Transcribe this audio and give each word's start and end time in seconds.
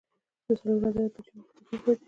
د 0.45 0.47
څلور 0.59 0.81
عدده 0.87 1.03
پیچونو 1.13 1.41
درلودونکی 1.47 1.85
دی. 1.95 1.99